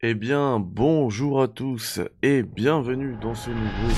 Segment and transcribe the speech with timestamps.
[0.00, 3.92] Eh bien, bonjour à tous et bienvenue dans ce nouveau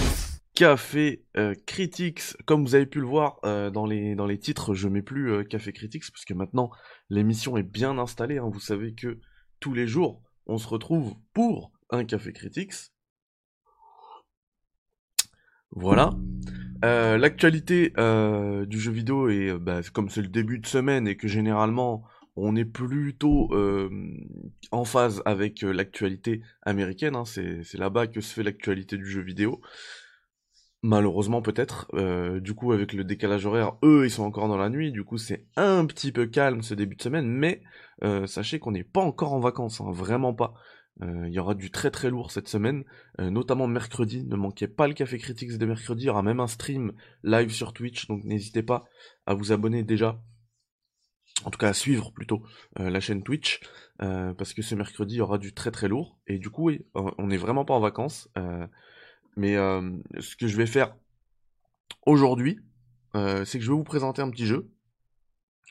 [0.55, 2.23] Café euh, Critics.
[2.47, 5.75] Comme vous avez pu le voir euh, dans, les, titres, je mets plus euh, Café
[5.75, 6.71] Critics parce que maintenant
[7.11, 8.39] l'émission est bien installée.
[8.39, 8.49] hein.
[8.51, 9.19] Vous savez que
[9.61, 12.73] tous les jours, on se retrouve pour un Café Critics.
[15.73, 16.15] Voilà.
[16.83, 17.91] Euh, L'actualité
[18.67, 22.05] du jeu vidéo est, bah, comme c'est le début de semaine et que généralement
[22.37, 23.51] on est plutôt
[24.71, 29.61] en phase avec l'actualité américaine, hein, c'est là-bas que se fait l'actualité du jeu vidéo.
[30.83, 31.91] Malheureusement peut-être.
[32.41, 35.19] Du coup avec le décalage horaire, eux ils sont encore dans la nuit, du coup
[35.19, 37.63] c'est un petit peu calme ce début de semaine, mais
[38.27, 40.55] sachez qu'on n'est pas encore en vacances, hein, vraiment pas.
[41.03, 42.85] Il y aura du très très lourd cette semaine,
[43.19, 44.25] notamment mercredi.
[44.27, 46.03] Ne manquez pas le Café Critics de mercredi.
[46.03, 48.85] Il y aura même un stream live sur Twitch, donc n'hésitez pas
[49.25, 50.21] à vous abonner déjà.
[51.45, 52.43] En tout cas, suivre plutôt
[52.79, 53.61] euh, la chaîne Twitch,
[54.03, 56.19] euh, parce que ce mercredi il y aura du très très lourd.
[56.27, 58.29] Et du coup, oui, on n'est vraiment pas en vacances.
[58.37, 58.67] euh,
[59.37, 60.95] mais ce que je vais faire
[62.05, 62.59] aujourd'hui,
[63.15, 64.71] c'est que je vais vous présenter un petit jeu.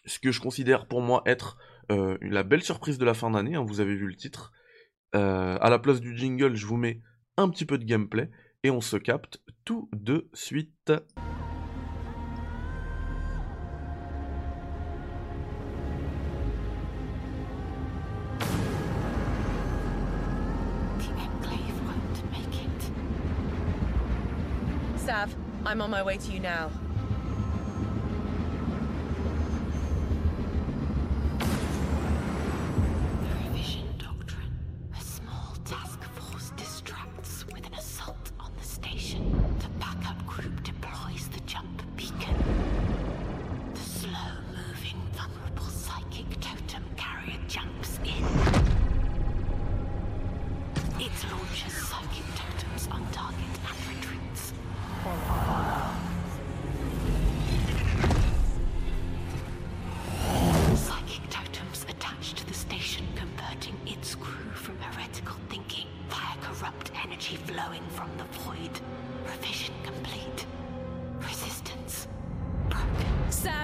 [0.06, 1.58] Ce que je considère pour moi être
[1.90, 3.56] la belle surprise de la fin d'année.
[3.56, 4.53] hein, vous avez vu le titre.
[5.14, 7.02] À la place du jingle, je vous mets
[7.38, 8.30] un petit peu de gameplay
[8.64, 10.92] et on se capte tout de suite.
[25.70, 26.72] I'm on my way to you now.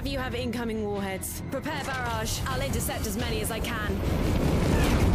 [0.08, 1.42] You have incoming warheads.
[1.52, 2.40] Prepare barrage.
[2.48, 4.00] I'll intercept as many as I can.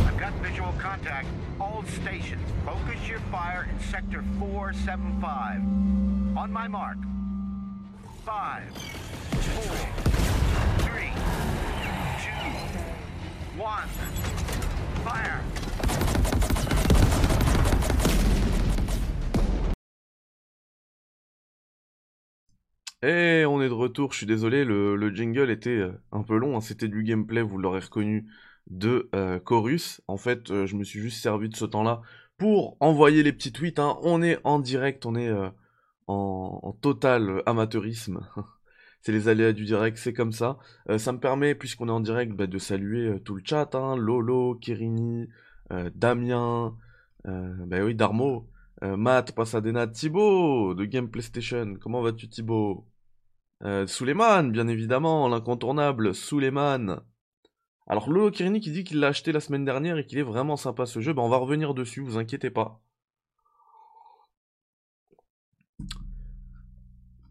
[0.07, 1.29] I've got visual contact.
[1.61, 5.61] All stations, focus your fire in sector 475.
[6.37, 6.99] On my mark.
[8.25, 9.77] Five, four,
[10.87, 11.13] three,
[12.23, 13.89] two, one.
[15.05, 16.20] Fire!
[23.03, 26.37] Et on est de retour, je suis désolé, le, le jingle était euh, un peu
[26.37, 28.27] long, hein, c'était du gameplay, vous l'aurez reconnu,
[28.67, 30.03] de euh, Chorus.
[30.07, 32.03] En fait, euh, je me suis juste servi de ce temps-là
[32.37, 33.79] pour envoyer les petits tweets.
[33.79, 33.99] hein.
[34.03, 35.31] On est en direct, on est
[36.09, 38.21] en, total amateurisme.
[39.03, 40.59] C'est les aléas du direct, c'est comme ça.
[40.99, 44.57] Ça me permet, puisqu'on est en direct, bah, de saluer tout le chat, hein, Lolo,
[44.57, 45.27] Kirini,
[45.95, 46.77] Damien,
[47.25, 48.47] bah oui, Darmo,
[48.83, 51.77] Matt, Pasadena, Thibaut, de Game PlayStation.
[51.81, 52.90] Comment vas-tu Thibaut?
[53.65, 53.87] Euh,
[54.51, 57.01] bien évidemment, l'incontournable, Suleiman.
[57.87, 60.57] Alors Lolo Kirini qui dit qu'il l'a acheté la semaine dernière et qu'il est vraiment
[60.57, 62.81] sympa ce jeu, bah on va revenir dessus, vous inquiétez pas.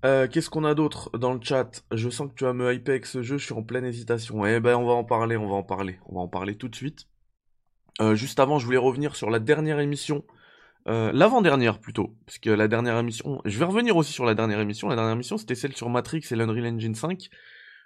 [0.06, 1.84] Euh, qu'est-ce qu'on a d'autre dans le chat?
[1.92, 4.46] Je sens que tu vas me hyper avec ce jeu, je suis en pleine hésitation.
[4.46, 6.70] Eh ben on va en parler, on va en parler, on va en parler tout
[6.70, 7.08] de suite.
[8.02, 10.24] Euh, juste avant, je voulais revenir sur la dernière émission,
[10.90, 14.60] euh, l'avant-dernière plutôt, parce que la dernière émission, je vais revenir aussi sur la dernière
[14.60, 14.90] émission.
[14.90, 17.30] La dernière émission, c'était celle sur Matrix et l'Unreal Engine 5,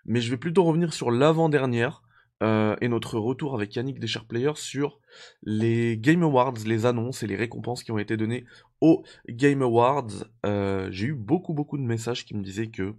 [0.06, 2.02] mais je vais plutôt revenir sur l'avant-dernière
[2.44, 5.02] euh, et notre retour avec Yannick des Players sur
[5.42, 8.46] les Game Awards, les annonces et les récompenses qui ont été données
[8.80, 10.26] aux Game Awards.
[10.46, 12.96] Euh, j'ai eu beaucoup beaucoup de messages qui me disaient que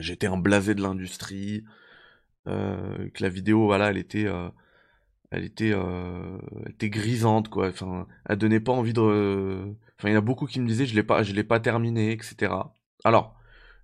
[0.00, 1.64] j'étais un blasé de l'industrie,
[2.44, 4.28] que la vidéo, voilà, elle était,
[5.34, 7.68] elle était, euh, était grisante, quoi.
[7.68, 9.74] Enfin, elle donnait pas envie de.
[9.98, 11.60] Enfin, il y en a beaucoup qui me disaient, je l'ai pas, je l'ai pas
[11.60, 12.52] terminé, etc.
[13.04, 13.36] Alors,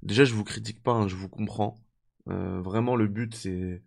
[0.02, 1.80] déjà, je vous critique pas, hein, je vous comprends.
[2.28, 3.82] Euh, vraiment, le but, c'est,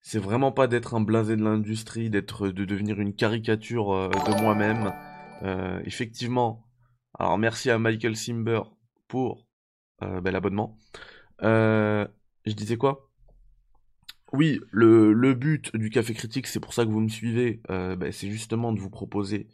[0.00, 4.40] c'est vraiment pas d'être un blasé de l'industrie, d'être, de devenir une caricature euh, de
[4.40, 4.92] moi-même.
[5.42, 6.66] Euh, effectivement.
[7.18, 8.62] Alors, merci à Michael Simber
[9.08, 9.46] pour
[10.00, 10.78] ben, l'abonnement.
[11.40, 12.06] Je
[12.46, 13.10] disais quoi?
[14.36, 18.10] Oui, le, but du Café Critique, c'est pour ça que vous me suivez, euh, ben,
[18.10, 19.46] c'est justement de vous proposer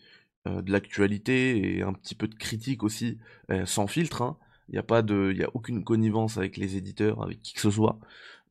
[0.49, 3.19] euh, de l'actualité et un petit peu de critique aussi,
[3.51, 4.39] euh, sans filtre, hein.
[4.71, 7.99] Il n'y a a aucune connivence avec les éditeurs, avec qui que ce soit.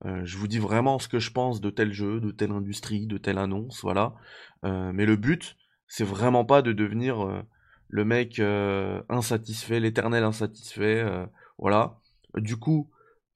[0.04, 3.18] Je vous dis vraiment ce que je pense de tel jeu, de telle industrie, de
[3.18, 4.16] telle annonce, voilà.
[4.64, 5.56] Mais le but,
[5.88, 7.46] c'est vraiment pas de devenir
[7.88, 8.42] le mec
[9.08, 11.06] insatisfait, l'éternel insatisfait,
[11.58, 12.02] voilà.
[12.36, 12.90] Du coup,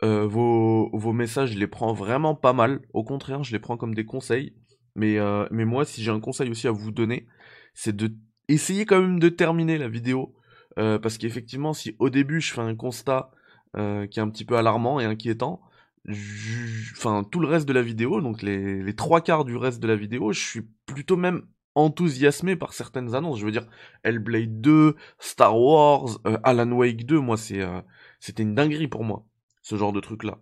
[0.03, 2.81] euh, vos, vos messages, je les prends vraiment pas mal.
[2.93, 4.53] Au contraire, je les prends comme des conseils.
[4.95, 7.27] Mais, euh, mais moi, si j'ai un conseil aussi à vous donner,
[7.73, 8.11] c'est de
[8.47, 10.35] essayer quand même de terminer la vidéo.
[10.79, 13.31] Euh, parce qu'effectivement, si au début je fais un constat
[13.77, 15.61] euh, qui est un petit peu alarmant et inquiétant,
[16.09, 19.87] enfin tout le reste de la vidéo, donc les, les trois quarts du reste de
[19.87, 21.43] la vidéo, je suis plutôt même
[21.75, 23.39] enthousiasmé par certaines annonces.
[23.39, 23.67] Je veux dire,
[24.03, 27.81] Hellblade 2, Star Wars, euh, Alan Wake 2, moi c'est euh,
[28.19, 29.25] c'était une dinguerie pour moi,
[29.63, 30.37] ce genre de truc-là.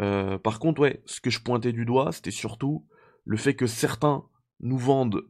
[0.00, 2.86] Euh, par contre, ouais, ce que je pointais du doigt, c'était surtout
[3.24, 4.24] le fait que certains
[4.60, 5.22] nous vendent,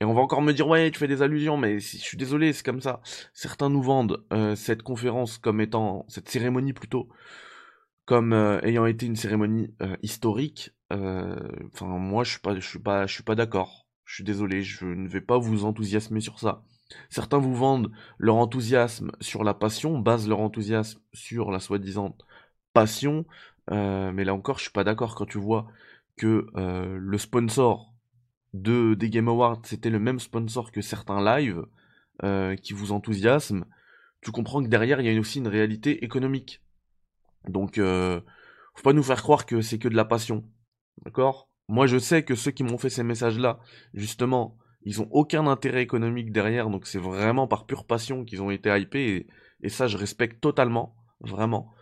[0.00, 2.16] et on va encore me dire, ouais, tu fais des allusions, mais si, je suis
[2.16, 3.00] désolé, c'est comme ça.
[3.34, 7.08] Certains nous vendent euh, cette conférence comme étant, cette cérémonie plutôt,
[8.04, 10.70] comme euh, ayant été une cérémonie historique.
[10.90, 13.88] Enfin, moi, je suis pas, suis pas, pas d'accord.
[14.04, 16.62] Je suis désolé, je ne vais pas vous enthousiasmer sur ça.
[17.10, 22.16] Certains vous vendent leur enthousiasme sur la passion, basent leur enthousiasme sur la soi-disant
[22.78, 23.26] passion,
[23.72, 25.66] euh, mais là encore, je suis pas d'accord quand tu vois
[26.16, 27.92] que euh, le sponsor
[28.54, 31.64] de des Game Awards, c'était le même sponsor que certains lives
[32.22, 33.64] euh, qui vous enthousiasment.
[34.20, 36.62] Tu comprends que derrière, il y a aussi une réalité économique.
[37.48, 40.44] Donc, faut pas nous faire croire que c'est que de la passion.
[41.04, 41.48] D'accord?
[41.66, 43.58] Moi, je sais que ceux qui m'ont fait ces messages-là,
[43.92, 48.50] justement, ils ont aucun intérêt économique derrière, donc c'est vraiment par pure passion qu'ils ont
[48.50, 49.26] été hypés,
[49.62, 51.72] et ça, je respecte totalement, vraiment.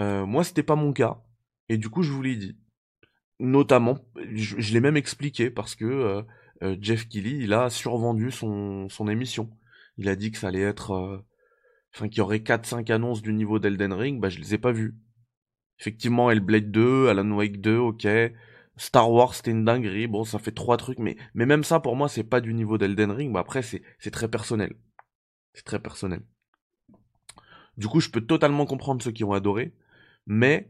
[0.00, 1.22] Euh, moi, c'était pas mon cas,
[1.68, 2.56] et du coup, je vous l'ai dit.
[3.38, 3.98] Notamment,
[4.32, 6.22] je, l'ai même expliqué parce que euh,
[6.62, 9.50] euh, Jeff Keighley, il a survendu son, émission.
[9.98, 11.18] Il a dit que ça allait être, euh,
[11.94, 14.72] enfin, qu'il y aurait 4-5 annonces du niveau d'Elden Ring, bah, je les ai pas
[14.72, 14.96] vues.
[15.80, 18.06] Effectivement, Hellblade 2, Alan Wake 2, ok.
[18.78, 20.06] Star Wars, c'était une dinguerie.
[20.06, 22.78] Bon, ça fait trois trucs, mais, mais même ça, pour moi, c'est pas du niveau
[22.78, 23.32] d'Elden Ring.
[23.32, 24.74] Bah, après, c'est très personnel.
[25.54, 26.22] C'est très personnel.
[27.76, 29.72] Du coup, je peux totalement comprendre ceux qui ont adoré,
[30.26, 30.68] mais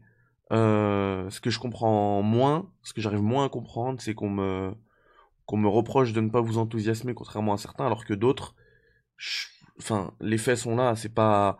[0.51, 4.73] euh, ce que je comprends moins, ce que j'arrive moins à comprendre, c'est qu'on me,
[5.45, 8.55] qu'on me reproche de ne pas vous enthousiasmer, contrairement à certains, alors que d'autres,
[9.17, 9.47] je-
[9.79, 10.95] enfin, les faits sont là.
[10.95, 11.59] C'est pas,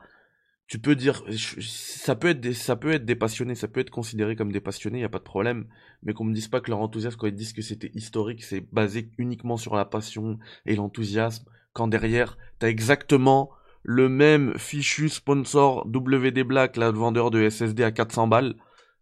[0.67, 1.23] tu peux dire,
[1.61, 4.59] ça peut être des, ça peut être des passionnés, ça peut être considéré comme des
[4.61, 5.67] passionnés, y a pas de problème,
[6.03, 8.61] mais qu'on me dise pas que leur enthousiasme, quand ils disent que c'était historique, c'est
[8.73, 13.51] basé uniquement sur la passion et l'enthousiasme, quand derrière, t'as exactement
[13.89, 18.55] le même fichu sponsor WD Black, là, le vendeur de SSD à 400 balles,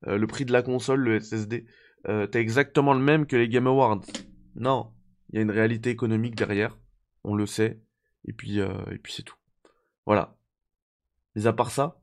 [0.05, 1.65] euh, le prix de la console, le SSD,
[2.07, 4.01] euh, exactement le même que les Game Awards.
[4.55, 4.93] Non,
[5.29, 6.77] il y a une réalité économique derrière,
[7.23, 7.81] on le sait,
[8.25, 9.37] et puis, euh, puis c'est tout.
[10.05, 10.37] Voilà.
[11.35, 11.99] Mais à part ça,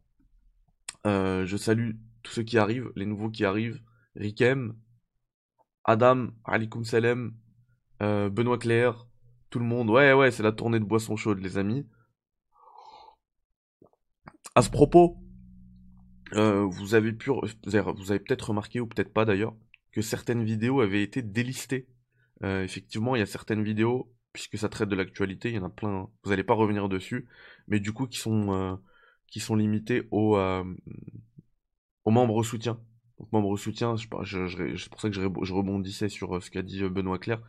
[1.07, 1.93] euh, je salue
[2.25, 3.81] tous ceux qui arrivent, les nouveaux qui arrivent,
[4.17, 4.75] Rikem,
[5.85, 7.33] Adam, Alikum Salem,
[8.01, 9.07] Benoît Claire,
[9.51, 9.89] tout le monde.
[9.89, 11.87] Ouais, ouais, c'est la tournée de boissons chaudes, les amis.
[14.55, 15.19] À ce propos,
[16.35, 16.95] euh, vous
[18.11, 19.55] avez peut-être remarqué, ou peut-être pas d'ailleurs,
[19.93, 21.89] que certaines vidéos avaient été délistées.
[22.43, 25.65] Euh, effectivement, il y a certaines vidéos, puisque ça traite de l'actualité, il y en
[25.67, 27.29] a plein, vous n'allez pas revenir dessus,
[27.69, 28.75] mais du coup qui sont, euh,
[29.29, 30.65] qui sont limitées aux, euh,
[32.07, 32.79] membres soutiens.
[33.19, 36.51] Donc membres soutiens, je, je, je- c'est pour ça que je, je rebondissais sur ce
[36.51, 37.43] qu'a dit Benoît Claire,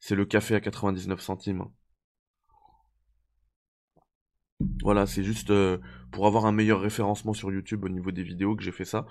[0.00, 1.64] c'est le café à 99 centimes.
[4.82, 5.78] Voilà, c'est juste euh,
[6.10, 9.06] pour avoir un meilleur référencement sur YouTube au niveau des vidéos que j'ai fait ça.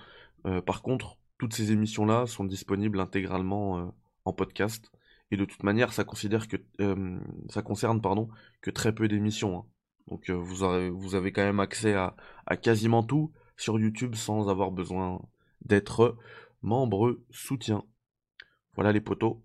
[0.46, 3.90] Euh, par contre, toutes ces émissions-là sont disponibles intégralement euh,
[4.24, 4.92] en podcast.
[5.32, 6.56] Et de toute manière, ça considère que
[7.48, 8.28] ça concerne pardon
[8.62, 9.58] que très peu d'émissions.
[9.58, 9.64] hein.
[10.08, 12.16] Donc vous avez quand même accès à,
[12.46, 15.22] à quasiment tout sur YouTube sans avoir besoin
[15.64, 16.16] d'être
[16.62, 17.84] membre soutien.
[18.74, 19.40] Voilà les potos.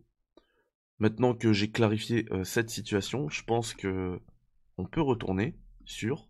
[0.97, 4.19] Maintenant que j'ai clarifié cette situation, je pense que
[4.77, 5.55] on peut retourner
[5.85, 6.27] sur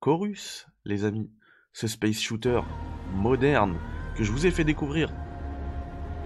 [0.00, 1.30] Chorus, les amis.
[1.72, 2.60] Ce space shooter
[3.14, 3.78] moderne
[4.16, 5.12] que je vous ai fait découvrir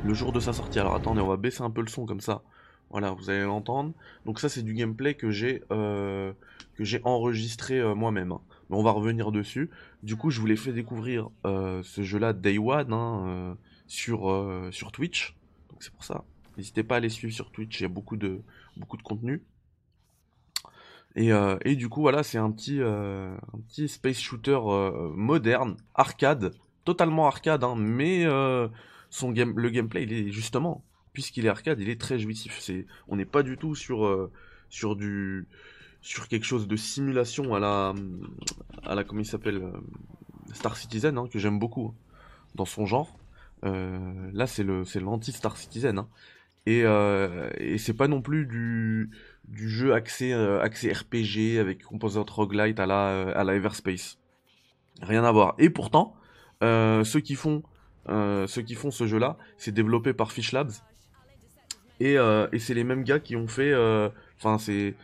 [0.04, 0.78] le jour de sa sortie.
[0.78, 2.42] Alors attendez, on va baisser un peu le son comme ça.
[2.90, 3.92] Voilà, vous allez l'entendre.
[4.24, 6.32] Donc ça c'est du gameplay que j'ai euh,
[6.74, 8.32] que j'ai enregistré euh, moi-même.
[8.32, 8.40] hein.
[8.70, 9.70] Mais on va revenir dessus.
[10.02, 14.92] Du coup, je vous l'ai fait découvrir euh, ce jeu-là Day One hein, sur sur
[14.92, 15.36] Twitch.
[15.70, 16.24] Donc c'est pour ça.
[16.56, 17.80] N'hésitez pas à les suivre sur Twitch.
[17.80, 18.42] Il y a beaucoup de
[18.76, 19.42] beaucoup de contenu.
[21.18, 25.10] Et, euh, et du coup, voilà, c'est un petit, euh, un petit space shooter euh,
[25.16, 28.24] moderne, arcade, totalement arcade, hein, mais
[29.10, 32.58] son game, le gameplay, il est justement, puisqu'il est arcade, il est très jouissif.
[32.60, 34.30] C'est, on n'est pas du tout sur,
[34.68, 35.48] sur du,
[36.02, 37.94] sur quelque chose de simulation à la,
[38.84, 39.72] à la comment il s'appelle,
[40.52, 41.94] Star Citizen, hein, que j'aime beaucoup
[42.54, 43.18] dans son genre.
[43.64, 45.98] Là, c'est le, c'est l'anti-Star Citizen.
[45.98, 46.08] hein.
[46.68, 49.10] Et, euh, et c'est pas non plus du,
[49.48, 54.18] du jeu axé, euh, axé RPG avec composante roguelite à la, euh, à la Everspace.
[55.02, 55.54] Rien à voir.
[55.58, 56.14] Et pourtant,
[56.62, 57.62] euh, ceux qui font,
[58.06, 60.72] ceux qui font ce jeu-là, c'est développé par Fish Labs.
[62.00, 63.74] Et, et c'est les mêmes gars qui ont fait.
[64.38, 64.94] Enfin, c'est.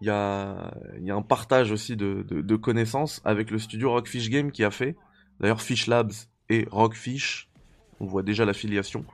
[0.00, 4.30] Il y a, y a un partage aussi de, de, connaissances avec le studio Rockfish
[4.30, 4.96] Game qui a fait.
[5.40, 6.12] D'ailleurs, Fish Labs
[6.48, 7.50] et Rockfish,
[7.98, 9.04] on voit déjà l'affiliation,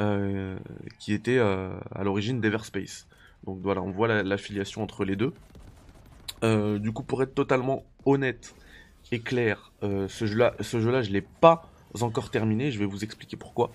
[0.00, 0.58] euh,
[0.98, 3.06] qui était à l'origine d'Everspace.
[3.44, 5.32] Donc voilà, on voit la- l'affiliation entre les deux.
[6.42, 8.54] Euh, du coup, pour être totalement honnête
[9.12, 11.70] et clair, euh, ce jeu-là, jeu-là, je l'ai pas
[12.00, 12.70] encore terminé.
[12.70, 13.70] Je vais vous expliquer pourquoi.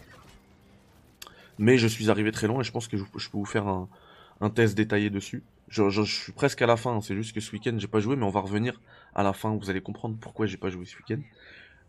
[1.58, 4.50] Mais je suis arrivé très loin et je pense que je, peux vous faire un,
[4.50, 5.44] test détaillé dessus.
[5.68, 7.02] Je, suis presque à la fin.
[7.02, 8.82] C'est juste que ce week-end j'ai pas joué, mais on va revenir
[9.14, 9.56] à la fin.
[9.56, 11.22] Vous allez comprendre pourquoi j'ai pas joué ce week-end.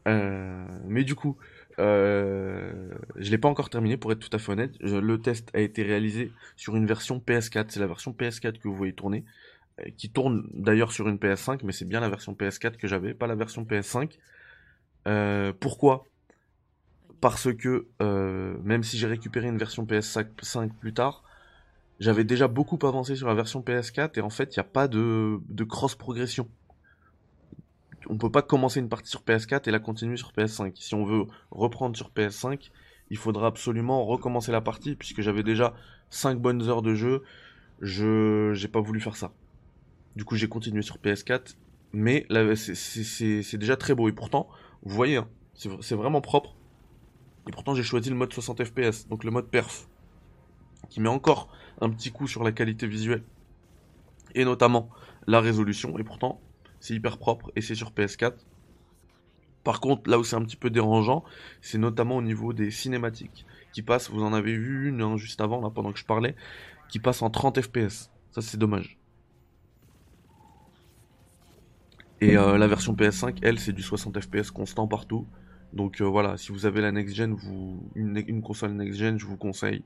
[0.08, 1.36] Euh, mais du coup,
[1.78, 4.74] euh, je l'ai pas encore terminé pour être tout à fait honnête.
[4.80, 7.66] Le test a été réalisé sur une version PS4.
[7.68, 9.24] C'est la version PS4 que vous voyez tourner,
[9.80, 13.14] euh, qui tourne d'ailleurs sur une PS5, mais c'est bien la version PS4 que j'avais,
[13.14, 14.18] pas la version PS5.
[15.06, 16.06] Euh, pourquoi?
[17.20, 21.22] Parce que euh, même si j'ai récupéré une version PS5 plus tard,
[21.98, 24.86] j'avais déjà beaucoup avancé sur la version PS4 et en fait il n'y a pas
[24.86, 26.48] de, de cross progression.
[28.08, 30.72] On peut pas commencer une partie sur PS4 et la continuer sur PS5.
[30.76, 32.70] Si on veut reprendre sur PS5,
[33.10, 35.74] il faudra absolument recommencer la partie puisque j'avais déjà
[36.10, 37.22] 5 bonnes heures de jeu.
[37.80, 39.32] Je j'ai pas voulu faire ça.
[40.14, 41.56] Du coup, j'ai continué sur PS4,
[41.92, 44.48] mais c'est- déjà très beau et pourtant,
[44.82, 46.56] vous voyez, hein, c'est vraiment propre.
[47.48, 49.88] Et pourtant, j'ai choisi le mode 60 FPS, donc le mode perf,
[50.88, 51.48] qui met encore
[51.80, 53.22] un petit coup sur la qualité visuelle
[54.34, 54.88] et notamment
[55.26, 55.98] la résolution.
[55.98, 56.40] Et pourtant,
[56.86, 58.34] c'est hyper propre et c'est sur PS4.
[59.64, 61.24] Par contre, là où c'est un petit peu dérangeant,
[61.60, 64.08] c'est notamment au niveau des cinématiques qui passent.
[64.08, 66.36] Vous en avez vu une hein, juste avant, là, pendant que je parlais,
[66.88, 68.12] qui passe en 30 FPS.
[68.30, 69.00] Ça, c'est dommage.
[72.20, 75.26] Et euh, la version PS5, elle, c'est du 60 FPS constant partout.
[75.72, 79.26] Donc euh, voilà, si vous avez la next gen, vous une, console next gen, je
[79.26, 79.82] vous conseille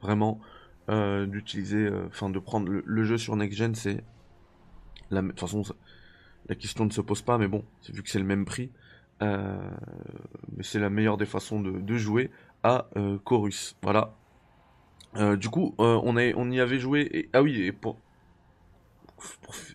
[0.00, 0.40] vraiment
[0.88, 4.02] euh, d'utiliser, enfin de prendre le, jeu sur next gen, c'est
[5.10, 5.62] la, de toute façon
[6.50, 8.70] la question ne se pose pas, mais bon, vu que c'est le même prix,
[9.22, 9.56] euh,
[10.62, 12.28] c'est la meilleure des façons de, jouer
[12.64, 13.76] à euh, Chorus.
[13.82, 14.16] Voilà.
[15.16, 17.28] Euh, du coup, on, y avait joué.
[17.32, 17.98] Ah oui, et pour,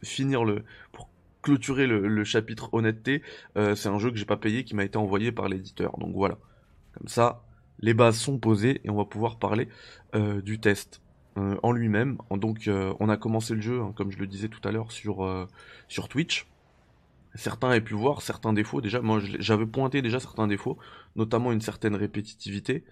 [0.03, 1.07] finir le, pour
[1.41, 3.21] clôturer le, chapitre honnêteté,
[3.55, 5.97] c'est un jeu que j'ai pas payé qui m'a été envoyé par l'éditeur.
[5.97, 6.37] Donc voilà.
[6.97, 7.41] Comme ça,
[7.79, 9.69] les bases sont posées et on va pouvoir parler
[10.43, 11.01] du test
[11.37, 12.17] en lui-même.
[12.31, 16.09] Donc on a commencé le jeu, hein, comme je le disais tout à l'heure, sur
[16.09, 16.45] Twitch.
[17.35, 18.81] Certains avaient pu voir certains défauts.
[18.81, 20.77] Déjà, moi j'avais pointé déjà certains défauts,
[21.15, 22.83] notamment une certaine répétitivité,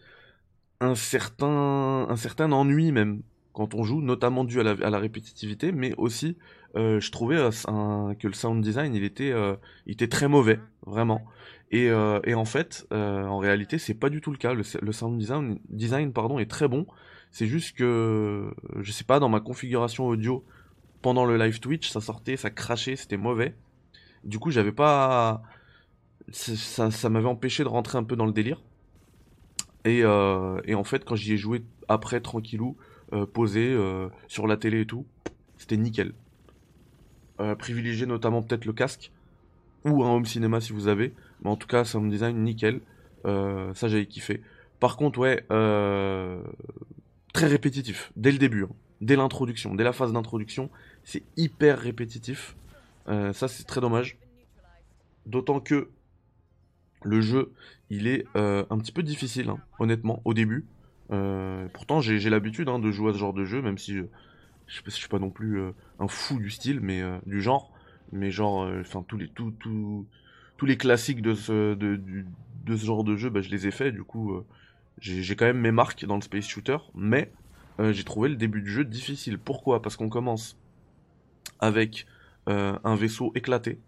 [0.80, 3.22] un certain, un certain ennui même
[3.54, 6.38] quand on joue, notamment dû à la, répétitivité, mais aussi
[6.76, 10.60] euh, je trouvais euh, que le sound design il était, euh, il était très mauvais,
[10.86, 11.24] vraiment.
[11.72, 14.54] Et, en fait, en réalité, c'est pas du tout le cas.
[14.54, 16.86] Le, le sound design, design pardon, est très bon.
[17.32, 20.46] C'est juste que, je sais pas, dans ma configuration audio,
[21.02, 23.56] pendant le live Twitch, ça sortait, ça crachait, c'était mauvais.
[24.24, 25.44] Du coup, j'avais pas.
[26.32, 28.62] Ça, ça m'avait empêché de rentrer un peu dans le délire.
[29.86, 32.78] Et, euh, en fait, quand j'y ai joué après, tranquillou,
[33.14, 35.06] euh, posé, euh, sur la télé et tout,
[35.58, 36.14] c'était nickel.
[37.60, 39.12] Privilégier notamment peut-être le casque,
[39.84, 41.14] ou un home cinéma si vous avez.
[41.44, 42.80] Mais en tout cas, sound design nickel.
[43.26, 44.42] Ça, j'avais kiffé.
[44.80, 45.46] Par contre, ouais,
[47.34, 48.70] très répétitif, dès le début, hein.
[49.02, 50.70] dès l'introduction, dès la phase d'introduction,
[51.04, 52.56] c'est hyper répétitif.
[53.08, 54.18] Euh, ça, c'est très dommage.
[55.26, 55.90] D'autant que
[57.04, 57.54] le jeu,
[57.90, 60.66] il est euh, un petit peu difficile, hein, honnêtement, au début.
[61.12, 64.04] Euh, pourtant, j'ai l'habitude hein, de jouer à ce genre de jeu, même si je,
[64.68, 65.62] je, je suis pas non plus
[66.00, 67.72] un fou du style, mais du genre.
[68.12, 72.00] Mais genre, enfin, tous les tout, tous les classiques de ce, de,
[72.68, 73.94] ce genre de jeu, bah, je les ai faits.
[73.94, 74.42] Du coup,
[75.00, 77.32] j'ai quand même mes marques dans le space shooter, mais
[77.80, 79.38] j'ai trouvé le début du jeu difficile.
[79.38, 79.82] Pourquoi?
[79.82, 80.58] Parce qu'on commence
[81.60, 82.06] avec
[82.48, 83.80] un vaisseau éclaté,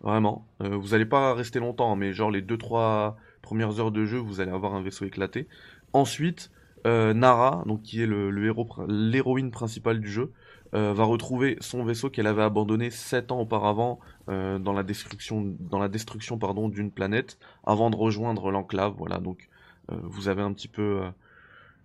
[0.00, 0.46] vraiment.
[0.62, 4.18] Euh, vous allez pas rester longtemps, hein, mais genre les 2-3 premières heures de jeu,
[4.18, 5.48] vous allez avoir un vaisseau éclaté.
[5.92, 6.50] Ensuite,
[6.86, 10.32] euh, Nara, donc qui est le, le héros, l'héroïne principale du jeu,
[10.74, 15.54] euh, va retrouver son vaisseau qu'elle avait abandonné 7 ans auparavant euh, dans la destruction,
[15.60, 18.94] dans la destruction pardon, d'une planète, avant de rejoindre l'enclave.
[18.98, 19.48] Voilà, donc
[19.92, 21.10] euh, vous avez un petit peu, euh,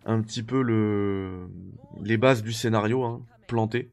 [0.05, 1.49] un petit peu le,
[2.01, 3.91] les bases du scénario hein, plantées.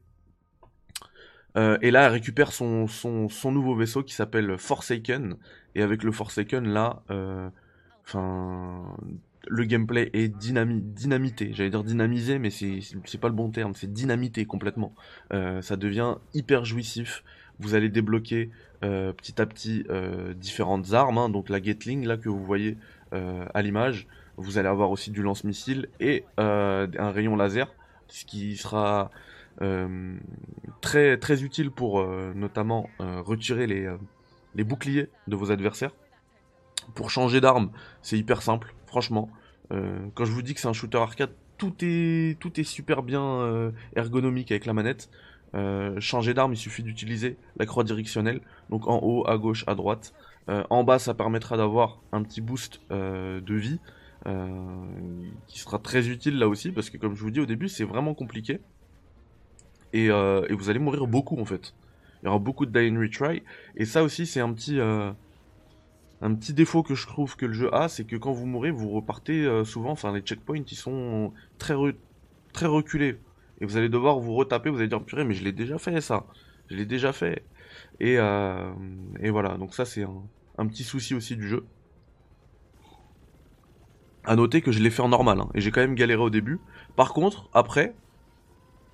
[1.57, 2.87] Euh, et là, elle récupère son,
[3.45, 5.35] nouveau vaisseau qui s'appelle Forsaken.
[5.75, 7.49] Et avec le Forsaken, là, euh,
[9.47, 11.51] le gameplay est dynami dynamité.
[11.53, 13.73] J'allais dire dynamisé, mais c'est pas le bon terme.
[13.75, 14.93] C'est dynamité complètement.
[15.33, 17.23] Euh, ça devient hyper jouissif.
[17.59, 19.83] Vous allez débloquer petit à petit
[20.35, 21.17] différentes armes.
[21.17, 21.29] hein.
[21.29, 22.77] donc la Gatling là que vous voyez
[23.11, 24.07] à l'image.
[24.37, 27.73] Vous allez avoir aussi du lance-missile et un rayon laser,
[28.09, 29.09] ce qui sera
[30.81, 33.97] très très utile pour euh, notamment euh, retirer les, euh,
[34.55, 35.91] les boucliers de vos adversaires.
[36.95, 37.71] Pour changer d'arme,
[38.01, 39.29] c'est hyper simple, franchement.
[39.71, 43.03] Euh, quand je vous dis que c'est un shooter arcade, tout est, tout est super
[43.03, 45.09] bien euh, ergonomique avec la manette.
[45.55, 49.75] Euh, changer d'arme, il suffit d'utiliser la croix directionnelle, donc en haut, à gauche, à
[49.75, 50.13] droite.
[50.49, 53.79] Euh, en bas, ça permettra d'avoir un petit boost euh, de vie,
[54.27, 54.47] euh,
[55.47, 57.83] qui sera très utile là aussi, parce que comme je vous dis au début, c'est
[57.83, 58.61] vraiment compliqué.
[59.97, 61.73] Et, euh, et vous allez mourir beaucoup en fait.
[62.21, 63.41] Il y aura beaucoup de die and retry.
[63.75, 65.11] Et ça aussi, c'est un petit, euh,
[66.21, 68.69] un petit défaut que je trouve que le jeu a, c'est que quand vous mourrez,
[68.69, 69.91] vous repartez euh, souvent.
[69.91, 71.95] Enfin, les checkpoints, ils sont très, re-
[72.53, 73.17] très reculés.
[73.59, 74.69] Et vous allez devoir vous retaper.
[74.69, 76.25] Vous allez dire, purée, mais je l'ai déjà fait ça.
[76.69, 77.43] Je l'ai déjà fait.
[77.99, 78.17] Et,
[79.29, 79.57] voilà.
[79.57, 80.21] Donc ça, c'est un,
[80.59, 81.65] un petit souci aussi du jeu.
[84.25, 86.29] À noter que je l'ai fait en normal, hein, et j'ai quand même galéré au
[86.29, 86.59] début.
[86.97, 87.95] Par contre, après,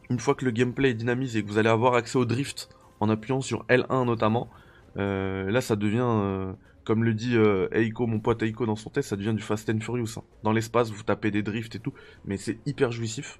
[0.09, 2.69] une fois que le gameplay est dynamisé et que vous allez avoir accès au drift
[2.99, 4.49] en appuyant sur L1 notamment,
[4.97, 8.89] euh, là ça devient, euh, comme le dit euh, Eiko, mon pote Eiko dans son
[8.89, 10.17] test, ça devient du Fast and Furious.
[10.17, 10.23] hein.
[10.43, 11.93] Dans l'espace, vous tapez des drifts et tout,
[12.25, 13.39] mais c'est hyper jouissif.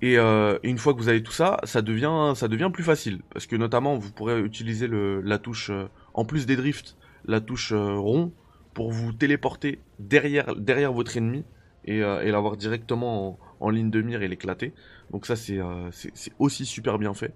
[0.00, 3.20] Et une fois que vous avez tout ça, ça devient, plus facile.
[3.32, 5.72] Parce que notamment, vous pourrez utiliser la touche,
[6.14, 8.32] en plus des drifts, la touche rond
[8.74, 10.54] pour vous téléporter derrière,
[10.92, 11.44] votre ennemi
[11.84, 14.72] et, l'avoir directement en, en ligne de mire et l'éclater.
[15.10, 15.90] Donc ça, c'est euh,
[16.38, 17.34] aussi super bien fait.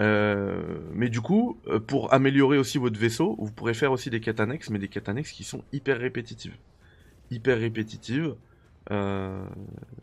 [0.00, 4.20] Euh, mais du coup, euh, pour améliorer aussi votre vaisseau, vous pourrez faire aussi des
[4.20, 6.56] quêtes annexes, mais des quêtes annexes qui sont hyper répétitives.
[7.30, 8.34] Hyper répétitives.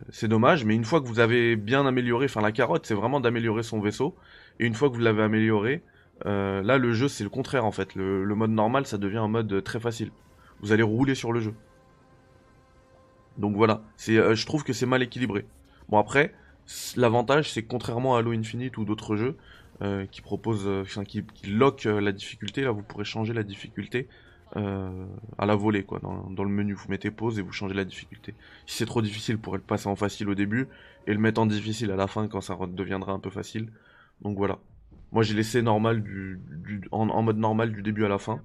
[0.10, 3.22] C'est dommage, mais une fois que vous avez bien amélioré, enfin la carotte, c'est vraiment
[3.22, 4.13] d'améliorer son vaisseau.
[4.60, 5.84] Et une fois que vous l'avez amélioré,
[6.25, 7.96] là le jeu c'est le contraire en fait.
[7.96, 10.12] Le mode normal, ça devient un mode très facile.
[10.62, 11.53] Vous allez rouler sur le jeu.
[13.37, 15.46] Donc voilà, c'est, euh, je trouve que c'est mal équilibré.
[15.89, 16.33] Bon après,
[16.96, 19.35] l'avantage c'est que contrairement à Halo Infinite ou d'autres jeux
[19.81, 23.43] euh, qui proposent, euh, enfin, qui, qui lock la difficulté, là vous pourrez changer la
[23.43, 24.07] difficulté
[24.55, 26.00] à la volée quoi.
[26.00, 28.35] Dans, le menu, vous mettez pause et vous changez la difficulté.
[28.67, 30.67] Si c'est trop difficile, vous pourrez le passer en facile au début
[31.07, 33.69] et le mettre en difficile à la fin quand ça deviendra un peu facile.
[34.22, 34.59] Donc voilà.
[35.11, 38.41] Moi j'ai laissé normal du, du- en mode normal du début à la fin.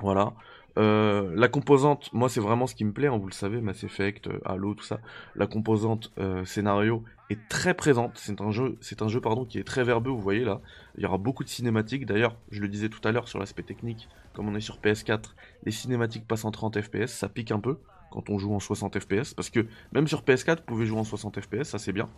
[0.00, 0.34] Voilà.
[0.76, 3.82] Euh, la composante, moi c'est vraiment ce qui me plaît, hein, vous le savez, Mass
[3.82, 5.00] Effect, euh, Halo, tout ça.
[5.34, 8.12] La composante euh, scénario est très présente.
[8.16, 10.10] C'est un jeu, c'est un jeu pardon qui est très verbeux.
[10.10, 10.60] Vous voyez là,
[10.96, 12.06] il y aura beaucoup de cinématiques.
[12.06, 15.34] D'ailleurs, je le disais tout à l'heure sur l'aspect technique, comme on est sur PS4,
[15.64, 17.78] les cinématiques passent en 30 FPS, ça pique un peu
[18.10, 21.04] quand on joue en 60 FPS, parce que même sur PS4, vous pouvez jouer en
[21.04, 22.08] 60 FPS, ça c'est bien.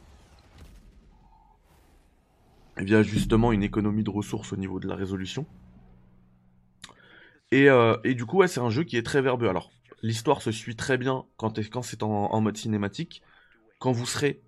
[2.81, 5.47] Il y a justement une économie de ressources au niveau de la résolution.
[7.53, 9.49] Et, euh, et du coup, ouais, c'est un jeu qui est très verbeux.
[9.49, 9.71] Alors,
[10.03, 13.23] l'histoire se suit très bien quand, est- quand c'est en, mode cinématique.
[13.79, 14.41] Quand vous serez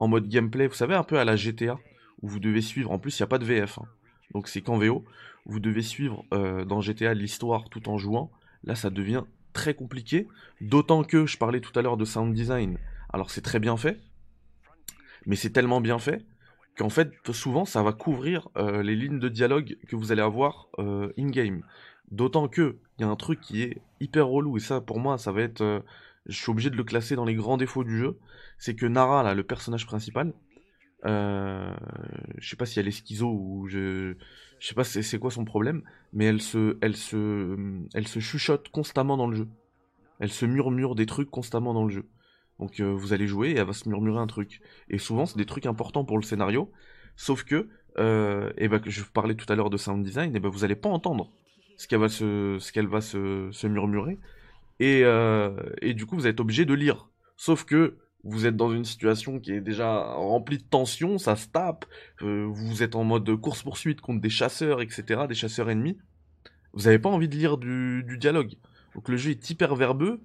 [0.00, 1.78] en mode gameplay, vous savez, un peu à la GTA,
[2.22, 3.84] où vous devez suivre, en plus, il n'y a pas de VF, hein.
[4.32, 5.04] donc c'est qu'en VO,
[5.46, 8.30] vous devez suivre euh, dans GTA l'histoire tout en jouant.
[8.64, 10.26] Là, ça devient très compliqué,
[10.60, 12.78] d'autant que je parlais tout à l'heure de sound design.
[13.12, 14.00] Alors, c'est très bien fait,
[15.26, 16.24] mais c'est tellement bien fait
[16.76, 20.68] qu'en fait, souvent, ça va couvrir euh, les lignes de dialogue que vous allez avoir
[20.78, 21.62] in-game.
[22.10, 25.18] D'autant que il y a un truc qui est hyper relou et ça pour moi
[25.18, 25.80] ça va être euh,
[26.26, 28.18] je suis obligé de le classer dans les grands défauts du jeu,
[28.58, 30.32] c'est que Nara là le personnage principal
[31.04, 31.72] euh,
[32.38, 34.14] je sais pas si elle est schizo ou je
[34.58, 37.56] je sais pas c'est quoi son problème, mais elle se elle se
[37.94, 39.48] elle se chuchote constamment dans le jeu.
[40.18, 42.08] Elle se murmure des trucs constamment dans le jeu.
[42.58, 44.60] Donc euh, vous allez jouer et elle va se murmurer un truc.
[44.90, 46.72] Et souvent c'est des trucs importants pour le scénario,
[47.16, 47.68] sauf que
[47.98, 50.76] euh, et ben je parlais tout à l'heure de sound design, et ben vous allez
[50.76, 51.30] pas entendre
[51.78, 54.18] ce qu'elle va se, ce qu'elle va se, se murmurer.
[54.80, 57.08] Et, euh, et du coup, vous êtes obligé de lire.
[57.36, 61.48] Sauf que vous êtes dans une situation qui est déjà remplie de tension, ça se
[61.48, 61.86] tape,
[62.22, 65.96] euh, vous êtes en mode course-poursuite contre des chasseurs, etc., des chasseurs ennemis.
[66.74, 68.54] Vous n'avez pas envie de lire du, du dialogue.
[68.94, 70.20] Donc le jeu est hyper verbeux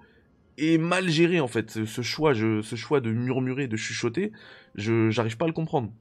[0.57, 1.85] et mal géré en fait.
[1.85, 4.31] Ce, choix, je, ce choix de murmurer, de chuchoter,
[4.75, 5.91] je j'arrive pas à le comprendre.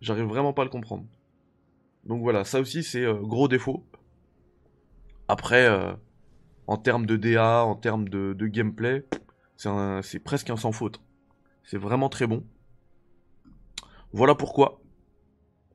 [0.00, 1.06] J'arrive vraiment pas à le comprendre.
[2.04, 3.84] Donc voilà, ça aussi c'est euh, gros défaut.
[5.28, 5.94] Après, euh,
[6.66, 9.06] en termes de DA, en termes de, gameplay,
[9.56, 11.00] c'est presque un sans faute.
[11.62, 12.44] C'est vraiment très bon.
[14.12, 14.80] Voilà pourquoi,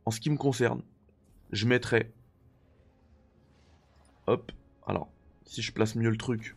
[0.05, 0.83] en ce qui me concerne,
[1.51, 2.13] je mettrais.
[4.27, 4.51] Hop,
[4.85, 5.12] alors,
[5.45, 6.55] si je place mieux le truc,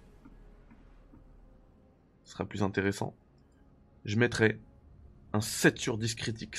[2.24, 3.16] ce sera plus intéressant.
[4.04, 4.60] Je mettrai
[5.32, 6.58] un 7 sur 10 critiques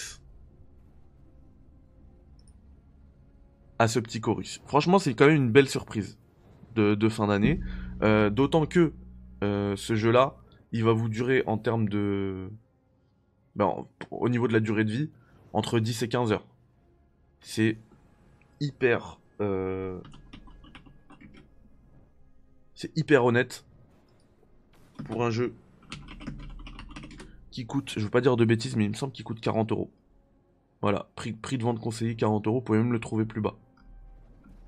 [3.78, 4.62] à ce petit chorus.
[4.66, 6.18] Franchement, c'est quand même une belle surprise
[6.76, 7.60] de, fin d'année.
[8.02, 8.94] Euh, D'autant que
[9.44, 10.36] euh, ce jeu-là,
[10.72, 12.50] il va vous durer en termes de...
[13.56, 15.10] ben, au niveau de la durée de vie,
[15.54, 16.46] entre 10 et 15 heures.
[17.42, 17.78] C'est
[18.60, 19.20] hyper...
[19.42, 20.00] euh,
[22.76, 23.66] C'est hyper honnête
[25.06, 25.54] pour un jeu
[27.52, 29.72] qui coûte, je veux pas dire de bêtises, mais il me semble qu'il coûte 40
[29.72, 29.92] euros.
[30.82, 33.56] Voilà, prix, prix de vente conseillé 40 euros, vous pouvez même le trouver plus bas.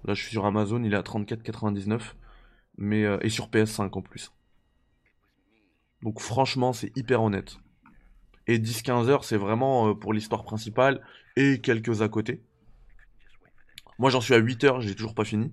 [0.05, 2.13] Là, je suis sur Amazon, il est à 34,99,
[2.77, 4.31] mais euh, et sur PS5 en plus.
[6.03, 7.57] Donc franchement, c'est hyper honnête.
[8.47, 11.01] Et 10-15 heures, c'est vraiment euh, pour l'histoire principale
[11.35, 12.43] et quelques à côté.
[13.97, 15.51] Moi, j'en suis à 8 heures, j'ai toujours pas fini.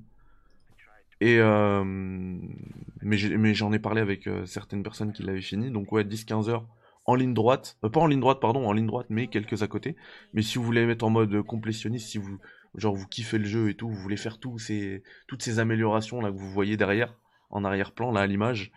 [1.22, 5.70] Et euh, mais j'en ai parlé avec certaines personnes qui l'avaient fini.
[5.70, 6.66] Donc ouais, 10-15 heures
[7.06, 7.78] en ligne droite.
[7.80, 9.96] Pas en ligne droite, pardon, en ligne droite, mais quelques à côté.
[10.34, 12.38] Mais si vous voulez mettre en mode complétionniste, si vous
[12.74, 16.20] genre vous kiffez le jeu et tout, vous voulez faire tous ces, toutes ces améliorations
[16.20, 17.18] là que vous voyez derrière,
[17.50, 18.72] en arrière-plan, là à l'image,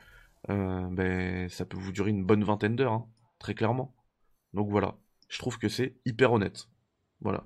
[0.49, 3.07] euh, ben ça peut vous durer une bonne vingtaine d'heures, hein,
[3.39, 3.95] très clairement.
[4.53, 4.97] Donc voilà,
[5.29, 6.67] je trouve que c'est hyper honnête.
[7.21, 7.45] Voilà.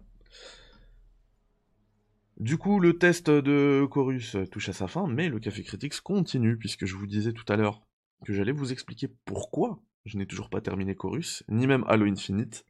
[2.37, 6.57] Du coup, le test de Chorus touche à sa fin, mais le Café Critics continue,
[6.57, 7.81] puisque je vous disais tout à l'heure
[8.25, 12.65] que j'allais vous expliquer pourquoi je n'ai toujours pas terminé Chorus, ni même Halo Infinite.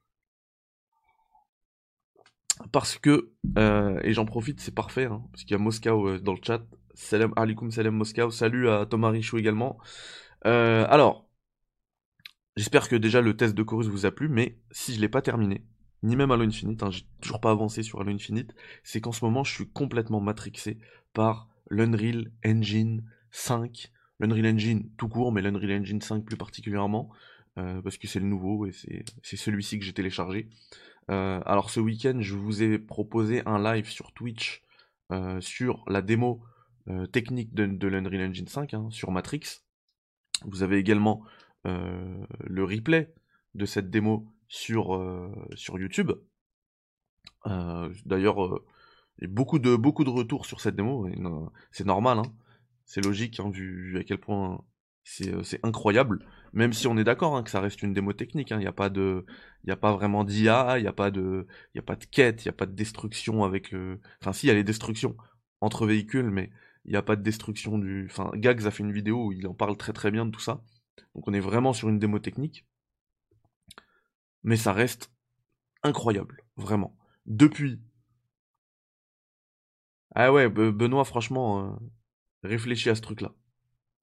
[2.71, 6.19] Parce que, euh, et j'en profite, c'est parfait, hein, parce qu'il y a Moscow euh,
[6.19, 6.61] dans le chat.
[6.93, 8.29] Salam alaikum, salam Moscow.
[8.29, 9.77] Salut à Thomas Richaud également.
[10.45, 11.29] Euh, alors,
[12.57, 15.21] j'espère que déjà le test de Chorus vous a plu, mais si je l'ai pas
[15.21, 15.65] terminé,
[16.03, 19.23] ni même Halo Infinite, hein, j'ai toujours pas avancé sur Halo Infinite, c'est qu'en ce
[19.23, 20.77] moment je suis complètement matrixé
[21.13, 27.09] par l'Unreal Engine 5, l'Unreal Engine tout court, mais l'Unreal Engine 5 plus particulièrement,
[27.55, 30.49] parce que c'est le nouveau et c'est celui-ci que j'ai téléchargé.
[31.09, 34.63] Euh, alors ce week-end, je vous ai proposé un live sur Twitch
[35.11, 36.43] euh, sur la démo
[36.87, 39.61] euh, technique de, de l'Unreal Engine 5 hein, sur Matrix.
[40.45, 41.23] Vous avez également
[41.65, 43.13] le replay
[43.53, 44.97] de cette démo sur,
[45.77, 46.13] YouTube.
[47.45, 48.61] D'ailleurs,
[49.23, 51.09] beaucoup de, beaucoup de retours sur cette démo.
[51.71, 52.33] C'est normal, hein.
[52.85, 54.63] c'est logique, hein, vu à quel point
[55.03, 56.25] c'est euh, c'est incroyable.
[56.53, 58.57] Même si on est d'accord hein, que ça reste une démo technique, hein.
[58.57, 58.89] il n'y a pas
[59.69, 62.49] a pas vraiment d'IA, il n'y a pas de, a pas de quête, il n'y
[62.49, 65.15] a pas de destruction avec le, enfin si, il y a les destructions
[65.61, 66.51] entre véhicules, mais
[66.85, 69.47] il n'y a pas de destruction du, enfin Gags a fait une vidéo où il
[69.47, 70.61] en parle très très bien de tout ça.
[71.15, 72.65] Donc on est vraiment sur une démo technique,
[74.43, 75.11] mais ça reste
[75.83, 76.97] incroyable, vraiment.
[77.27, 77.81] Depuis.
[80.13, 81.75] Ah ouais, Be- Benoît, franchement, euh,
[82.43, 83.33] réfléchis à ce truc-là.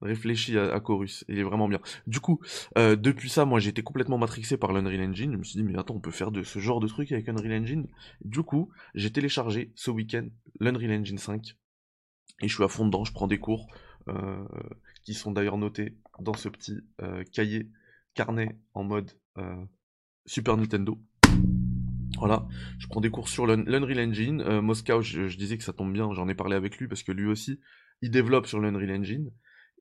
[0.01, 1.79] Réfléchis à, Chorus, il est vraiment bien.
[2.05, 2.39] Du coup,
[2.77, 5.31] euh, depuis ça, moi j'ai été complètement matrixé par l'Unreal Engine.
[5.31, 7.27] Je me suis dit, mais attends, on peut faire de ce genre de truc avec
[7.27, 7.87] Unreal Engine?
[8.23, 10.27] Du coup, j'ai téléchargé ce week-end
[10.59, 11.57] l'Unreal Engine 5
[12.41, 13.05] et je suis à fond dedans.
[13.05, 13.67] Je prends des cours
[14.07, 14.45] euh,
[15.03, 17.69] qui sont d'ailleurs notés dans ce petit euh, cahier
[18.13, 19.11] carnet en mode
[20.27, 20.99] Super Nintendo.
[22.19, 22.47] Voilà,
[22.79, 24.59] je prends des cours sur l'Un- l'Unreal Engine.
[24.59, 27.11] Moscow, je, je disais que ça tombe bien, j'en ai parlé avec lui parce que
[27.11, 27.59] lui aussi,
[28.01, 29.31] il développe sur l'Unreal Engine.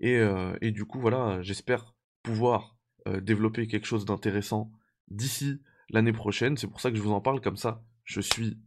[0.01, 4.71] Et, euh, et du coup, voilà, j'espère pouvoir euh, développer quelque chose d'intéressant
[5.09, 6.57] d'ici l'année prochaine.
[6.57, 7.83] C'est pour ça que je vous en parle comme ça.
[8.05, 8.59] Je suis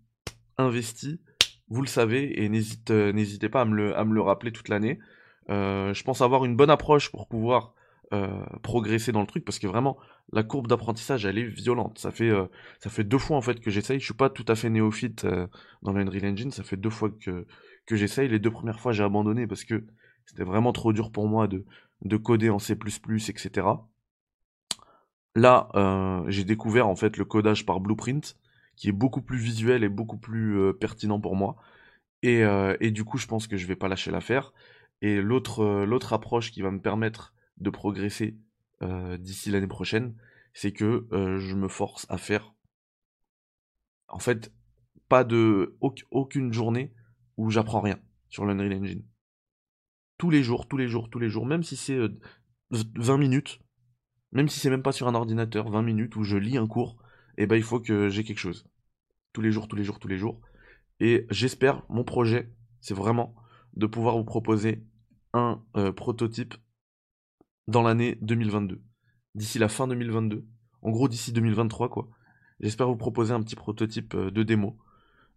[0.58, 1.22] investi,
[1.68, 2.50] vous le savez, et
[2.90, 5.00] euh, n'hésitez pas à me le, rappeler toute l'année.
[5.50, 7.74] Je pense avoir une bonne approche pour pouvoir
[8.64, 9.96] progresser dans le truc parce que vraiment
[10.34, 12.00] la courbe d'apprentissage elle est violente.
[12.00, 14.00] Ça fait, deux fois en fait que j'essaye.
[14.00, 15.26] Je suis pas tout à fait néophyte
[15.82, 16.52] dans l'Unreal Engine.
[16.52, 17.48] Ça fait deux fois que,
[17.88, 18.28] que j'essaye.
[18.28, 19.86] Les deux premières fois j'ai abandonné parce que
[20.30, 21.66] c'était vraiment trop dur pour moi de,
[22.04, 23.88] de coder en C++, etc.
[25.36, 28.38] Là, euh, j'ai découvert en fait le codage par Blueprint,
[28.76, 31.56] qui est beaucoup plus visuel et beaucoup plus euh, pertinent pour moi.
[32.24, 34.54] Et, euh, et du coup, je pense que je vais pas lâcher l'affaire.
[35.02, 38.38] Et l'autre l'autre approche qui va me permettre de progresser
[39.20, 40.16] d'ici l'année prochaine,
[40.54, 42.54] c'est que je me force à faire,
[44.10, 44.52] en fait,
[45.10, 46.94] pas de auc- aucune journée
[47.38, 49.04] où j'apprends rien sur l'Unreal Engine.
[50.20, 52.10] Tous les jours, tous les jours, tous les jours, même si c'est euh,
[52.70, 53.62] 20 minutes,
[54.32, 56.98] même si c'est même pas sur un ordinateur, 20 minutes où je lis un cours,
[57.38, 58.68] et ben il faut que j'ai quelque chose.
[59.34, 60.42] Tous les jours, tous les jours, tous les jours.
[61.00, 62.52] Et j'espère, mon projet,
[62.82, 63.34] c'est vraiment
[63.76, 64.84] de pouvoir vous proposer
[65.34, 66.54] un euh, prototype
[67.68, 68.82] dans l'année 2022.
[69.36, 70.46] D'ici la fin 2022.
[70.82, 72.10] En gros, d'ici 2023, quoi.
[72.60, 74.78] J'espère vous proposer un petit prototype euh, de démo.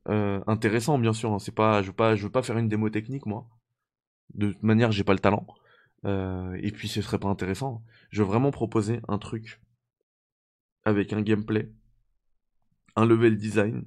[0.08, 1.32] Euh, intéressant, bien sûr.
[1.32, 3.48] hein, pas, je je veux pas faire une démo technique, moi.
[4.34, 5.46] De toute manière, j'ai pas le talent.
[6.04, 7.82] Euh, et puis, ce serait pas intéressant.
[8.10, 9.60] Je veux vraiment proposer un truc
[10.84, 11.70] avec un gameplay,
[12.96, 13.84] un level design.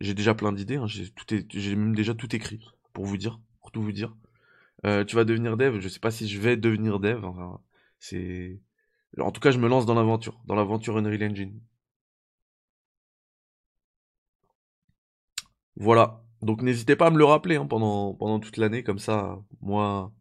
[0.00, 0.76] J'ai déjà plein d'idées.
[0.76, 4.16] hein, J'ai même déjà tout écrit pour vous dire, pour tout vous dire.
[4.86, 5.80] Euh, tu vas devenir dev.
[5.80, 7.24] Je sais pas si je vais devenir dev.
[7.24, 7.60] Enfin,
[7.98, 8.60] c'est.
[9.18, 11.60] En tout cas, je me lance dans l'aventure, dans l'aventure Unreal Engine.
[15.76, 16.22] Voilà.
[16.42, 20.12] Donc n'hésitez pas à me le rappeler hein, pendant, pendant toute l'année, comme ça, moi,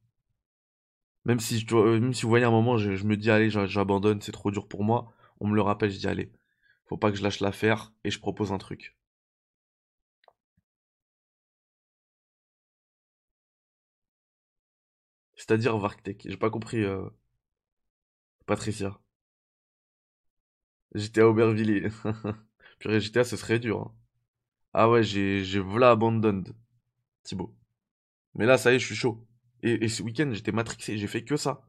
[1.23, 3.67] même si, je euh, même si vous voyez un moment, je, me dis, allez, j'a-
[3.67, 6.31] j'abandonne, c'est trop dur pour moi, on me le rappelle, je dis, allez,
[6.87, 8.95] faut pas que je lâche l'affaire et je propose un truc.
[15.35, 17.09] C'est-à-dire Varktech, j'ai pas compris, euh,
[18.45, 18.99] Patricia.
[20.93, 21.87] J'étais à Aubervilliers.
[22.79, 23.79] Purée, GTA, ce serait dur.
[23.81, 23.95] hein.
[24.73, 26.55] Ah ouais, j'ai, j'ai abandoned,
[27.23, 27.55] Thibaut.
[28.35, 29.25] Mais là, ça y est, je suis chaud.
[29.63, 31.61] Et, ce week-end, j'étais matrixé, j'ai fait que ça.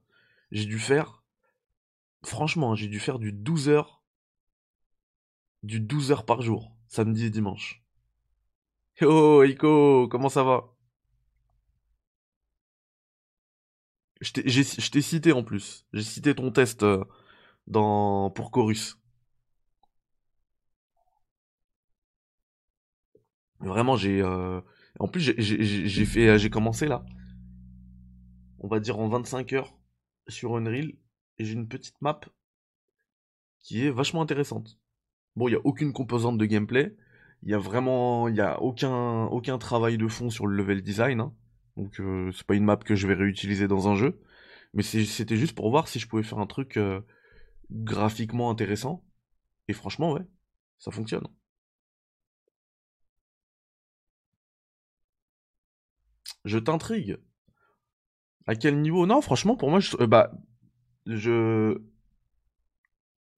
[0.52, 1.22] J'ai dû faire,
[2.24, 4.02] franchement, j'ai dû faire du 12 heures,
[5.62, 7.82] du 12 heures par jour, samedi et dimanche.
[9.02, 10.74] Oh, Eiko, comment ça va?
[14.20, 15.86] Je t'ai je t'ai cité en plus.
[15.92, 17.04] J'ai cité ton test euh,
[17.66, 18.99] dans, pour Chorus.
[23.61, 24.61] Vraiment, j'ai, euh,
[24.99, 27.05] en plus, j'ai j'ai- j'ai- j'ai fait, j'ai commencé là,
[28.61, 29.77] on va dire en 25 heures
[30.29, 30.92] sur Unreal,
[31.38, 32.20] et j'ai une petite map
[33.62, 34.79] qui est vachement intéressante.
[35.37, 36.96] Bon, il n'y a aucune composante de gameplay,
[37.42, 40.83] il y a vraiment, il y a aucun, aucun travail de fond sur le level
[40.83, 41.35] design, hein.
[41.77, 44.20] Donc euh, c'est pas une map que je vais réutiliser dans un jeu,
[44.75, 47.01] mais c'était juste pour voir si je pouvais faire un truc euh,
[47.73, 49.05] graphiquement intéressant,
[49.68, 50.27] et franchement, ouais,
[50.79, 51.27] ça fonctionne.
[56.44, 57.18] Je t'intrigue.
[58.46, 59.07] À quel niveau?
[59.07, 60.33] Non, franchement, pour moi, je, euh, bah,
[61.07, 61.81] je,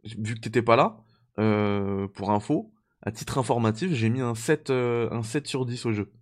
[0.04, 1.04] vu que t'étais pas là,
[1.38, 5.86] euh, pour info, à titre informatif, j'ai mis un 7, euh, un 7 sur 10
[5.86, 6.12] au jeu.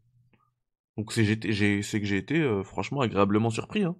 [0.97, 3.85] Donc c'est que j'ai été franchement agréablement surpris.
[3.85, 3.97] Hein.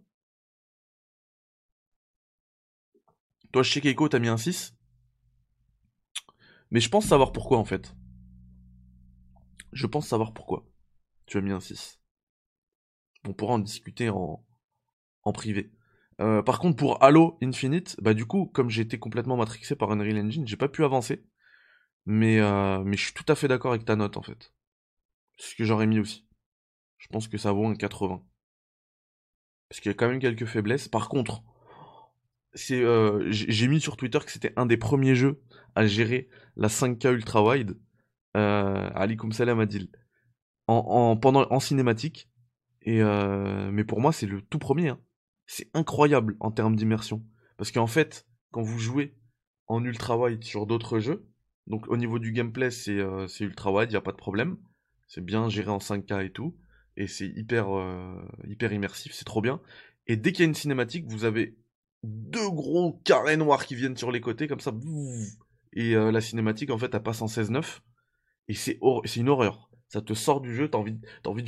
[3.53, 4.77] Toi, chez Keiko, t'as mis un 6,
[6.71, 7.95] mais je pense savoir pourquoi en fait.
[9.73, 10.67] Je pense savoir pourquoi
[11.27, 12.00] tu as mis un 6.
[13.29, 14.45] On pourra en discuter en,
[15.23, 15.73] en privé.
[16.21, 19.91] Euh, par contre, pour Halo Infinite, bah du coup, comme j'ai été complètement matrixé par
[19.91, 21.25] Unreal Engine, j'ai pas pu avancer.
[22.07, 24.53] Mais, euh, mais je suis tout à fait d'accord avec ta note en fait.
[25.37, 26.27] Ce que j'aurais mis aussi.
[26.99, 28.23] Je pense que ça vaut un 80.
[29.69, 30.89] Parce qu'il y a quand même quelques faiblesses.
[30.89, 31.43] Par contre,
[32.53, 35.43] c'est, euh, j'ai mis sur Twitter que c'était un des premiers jeux
[35.75, 37.79] à gérer la 5K ultra wide.
[38.37, 39.89] Euh, Adil.
[40.67, 42.29] En, en, pendant, en cinématique.
[42.83, 44.89] Et euh, mais pour moi, c'est le tout premier.
[44.91, 45.01] hein.
[45.47, 47.25] C'est incroyable en termes d'immersion.
[47.57, 49.17] Parce qu'en fait, quand vous jouez
[49.67, 51.27] en ultra wide sur d'autres jeux,
[51.67, 54.57] donc au niveau du gameplay, c'est euh, ultra wide, il n'y a pas de problème.
[55.09, 56.57] C'est bien géré en 5K et tout.
[56.97, 58.15] Et c'est hyper, euh,
[58.47, 59.61] hyper immersif, c'est trop bien.
[60.07, 61.57] Et dès qu'il y a une cinématique, vous avez
[62.03, 64.73] deux gros carrés noirs qui viennent sur les côtés, comme ça.
[65.73, 67.81] Et euh, la cinématique, en fait, elle passe en 16-9.
[68.49, 69.70] Et c'est hor- une horreur.
[69.91, 71.43] Ça te sort du jeu, t'as envie, t'as envie,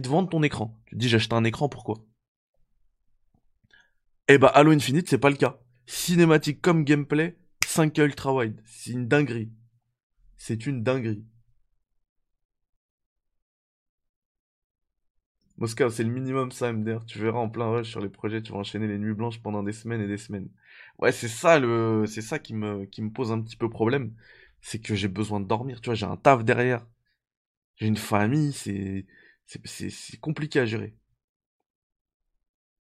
[0.00, 0.76] de vendre ton écran.
[0.86, 2.04] Tu te dis, j'ai acheté un écran, pourquoi?
[4.28, 5.58] Eh bah, Halo Infinite, c'est pas le cas.
[5.86, 8.60] Cinématique comme gameplay, 5K ultra wide.
[8.64, 9.52] C'est une dinguerie.
[10.36, 11.24] C'est une dinguerie.
[15.58, 17.04] Moscow, c'est le minimum ça, MDR.
[17.06, 19.62] Tu verras en plein rush sur les projets, tu vas enchaîner les nuits blanches pendant
[19.62, 20.48] des semaines et des semaines.
[20.98, 24.14] Ouais, c'est ça le, c'est ça qui me, qui me pose un petit peu problème.
[24.60, 25.80] C'est que j'ai besoin de dormir.
[25.80, 26.86] Tu vois, j'ai un taf derrière.
[27.76, 29.06] J'ai une famille, c'est,
[29.46, 30.96] c'est, compliqué à gérer.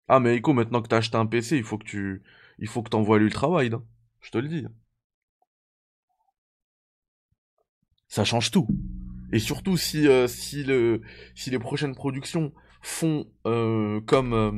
[0.10, 2.22] Ah, mais Echo, maintenant que t'as acheté un PC, il faut que tu,
[2.60, 3.74] il faut que t'envoies l'ultra wide.
[3.76, 3.86] hein.
[4.22, 4.66] Je te le dis.
[8.08, 8.68] Ça change tout.
[9.32, 11.02] Et surtout si, euh, si, le,
[11.36, 14.52] si les prochaines productions font euh, comme, euh,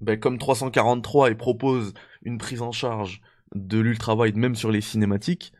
[0.00, 3.20] ben, comme 343 et proposent une prise en charge
[3.54, 5.52] de l'ultra wide même sur les cinématiques,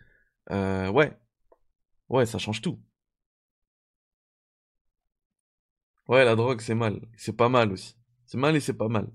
[0.50, 1.16] euh, ouais,
[2.08, 2.80] ouais, ça change tout.
[6.08, 7.00] Ouais, la drogue, c'est mal.
[7.16, 7.94] C'est pas mal aussi.
[8.26, 9.08] C'est mal et c'est pas mal.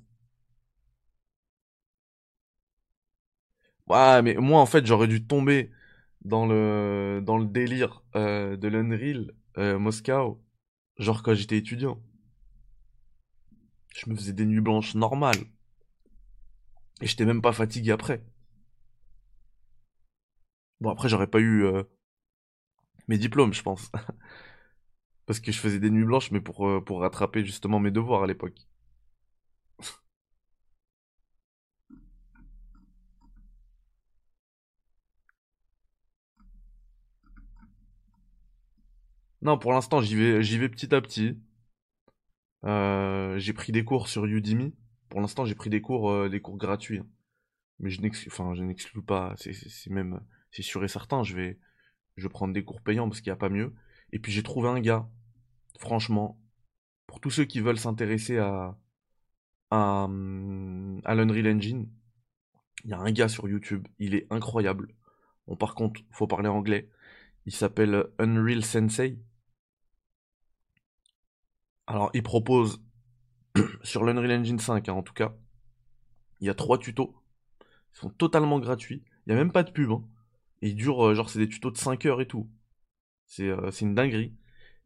[3.88, 5.72] Ouais, mais moi, en fait, j'aurais dû tomber
[6.24, 10.40] dans le, dans le délire euh, de l'Unreal euh, Moscow,
[11.00, 12.02] genre quand j'étais étudiant.
[13.96, 15.46] Je me faisais des nuits blanches normales.
[17.02, 18.24] Et j'étais même pas fatigué après.
[20.82, 21.84] Bon, après, j'aurais pas eu euh,
[23.08, 23.92] mes diplômes, je pense.
[25.30, 28.24] Parce que je faisais des nuits blanches, mais pour, euh, pour rattraper justement mes devoirs
[28.24, 28.68] à l'époque.
[39.42, 41.38] Non, pour l'instant, j'y vais, j'y vais petit à petit.
[42.66, 44.74] Euh, j'ai pris des cours sur Udemy.
[45.10, 47.00] Pour l'instant, j'ai pris des cours, euh, des cours gratuits.
[47.00, 47.08] hein.
[47.80, 49.36] Mais je n'exclus, enfin, je n'exclus pas.
[49.38, 49.54] C'est
[49.92, 51.24] même, c'est sûr et certain.
[51.24, 51.60] Je vais,
[52.18, 53.74] je vais prendre des cours payants parce qu'il n'y a pas mieux.
[54.14, 55.10] Et puis j'ai trouvé un gars.
[55.78, 56.40] Franchement,
[57.08, 58.78] pour tous ceux qui veulent s'intéresser à,
[59.72, 61.88] hum, à l'Unreal Engine,
[62.86, 63.88] il y a un gars sur YouTube.
[64.00, 64.90] Il est incroyable.
[65.48, 66.90] Bon, par contre, faut parler anglais.
[67.46, 69.18] Il s'appelle Unreal Sensei.
[71.88, 72.82] Alors, il propose
[73.84, 75.34] sur l'Unreal Engine 5, hein, en tout cas,
[76.42, 77.16] il y a trois tutos.
[77.96, 79.04] Ils sont totalement gratuits.
[79.28, 79.92] Il n'y a même pas de pub.
[79.92, 80.04] hein.
[80.62, 82.50] Ils durent, euh, genre, c'est des tutos de 5 heures et tout.
[83.28, 84.34] C'est euh, c'est une dinguerie.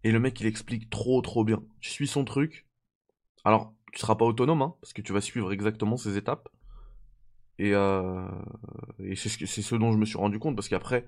[0.04, 1.64] Et le mec, il explique trop, trop bien.
[1.80, 2.68] Tu suis son truc.
[3.46, 6.50] Alors, tu seras pas autonome, hein, parce que tu vas suivre exactement ces étapes.
[7.60, 8.28] Et, euh,
[9.00, 11.08] et c'est ce, dont je me suis rendu compte, parce qu'après,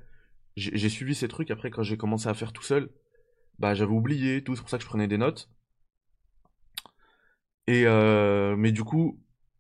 [0.56, 1.52] j'ai suivi ces trucs.
[1.52, 2.90] Après, quand j'ai commencé à faire tout seul,
[3.60, 4.56] bah, j'avais oublié tout.
[4.56, 5.50] C'est pour ça que je prenais des notes.
[7.68, 9.20] Et euh, mais du coup,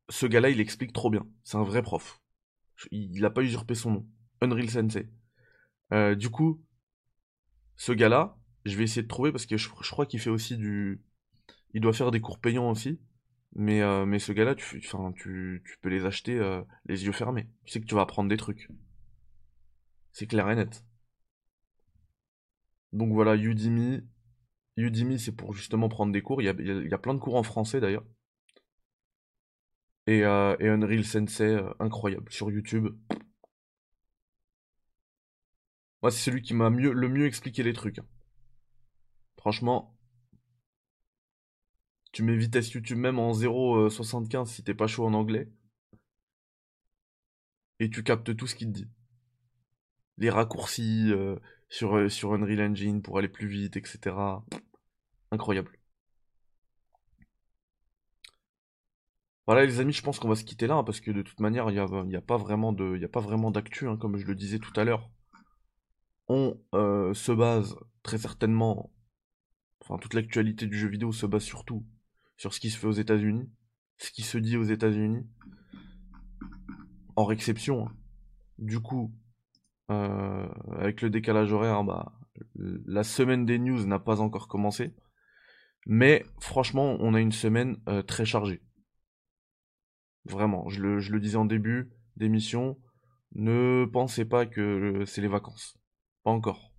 [0.09, 1.27] ce gars-là, il explique trop bien.
[1.43, 2.21] C'est un vrai prof.
[2.91, 4.07] Il n'a pas usurpé son nom.
[4.41, 5.09] Unreal Sensei.
[5.93, 6.61] Euh, du coup,
[7.77, 11.01] ce gars-là, je vais essayer de trouver parce que je, crois qu'il fait aussi du.
[11.73, 12.99] Il doit faire des cours payants aussi.
[13.55, 17.47] Mais, euh, mais ce gars-là, tu, tu, tu peux les acheter euh, les yeux fermés.
[17.65, 18.69] Tu sais que tu vas apprendre des trucs.
[20.11, 20.83] C'est clair et net.
[22.93, 24.01] Donc voilà, Udemy.
[24.77, 26.41] Udemy, c'est pour justement prendre des cours.
[26.41, 26.49] Il y
[26.93, 28.05] a, plein de cours en français d'ailleurs.
[30.07, 32.89] Et, euh, et Unreal Sensei, incroyable, sur YouTube.
[36.01, 37.99] Moi, c'est celui qui m'a le mieux expliqué les trucs.
[37.99, 38.05] hein.
[39.45, 39.95] Franchement,
[42.11, 45.51] tu mets vitesse YouTube même en 0,75 si t'es pas chaud en anglais.
[47.79, 48.89] Et tu captes tout ce qu'il te dit.
[50.17, 51.35] Les raccourcis euh,
[51.69, 54.15] sur, euh, sur Unreal Engine pour aller plus vite, etc.
[55.29, 55.77] Incroyable.
[59.45, 61.39] Voilà les amis, je pense qu'on va se quitter là, hein, parce que de toute
[61.39, 63.95] manière, il n'y a, a pas vraiment de, il y a pas vraiment d'actu, hein,
[63.95, 65.11] comme je le disais tout à l'heure.
[66.29, 68.91] On euh, se base très certainement,
[69.85, 71.85] enfin toute l'actualité du jeu vidéo se base surtout
[72.37, 73.49] sur ce qui se fait aux États-Unis,
[73.97, 75.25] ce qui se dit aux États-Unis,
[77.15, 77.87] hors exception.
[77.87, 77.95] hein.
[78.57, 79.13] Du coup,
[79.91, 82.13] euh, avec le décalage horaire, bah,
[82.55, 84.93] la semaine des news n'a pas encore commencé,
[85.85, 88.61] mais franchement, on a une semaine euh, très chargée.
[90.25, 92.79] Vraiment, je le, je le disais en début d'émission,
[93.35, 95.77] ne pensez pas que c'est les vacances.
[96.23, 96.74] Pas encore.